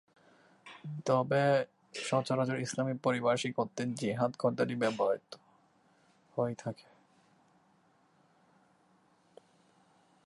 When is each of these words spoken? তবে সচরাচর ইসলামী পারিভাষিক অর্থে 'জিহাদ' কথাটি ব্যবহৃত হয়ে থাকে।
তবে 1.05 1.41
সচরাচর 2.01 2.57
ইসলামী 2.59 2.93
পারিভাষিক 3.03 3.53
অর্থে 3.59 3.83
'জিহাদ' 3.91 4.39
কথাটি 4.39 4.75
ব্যবহৃত 4.81 5.31
হয়ে 6.33 6.55
থাকে। 6.55 6.87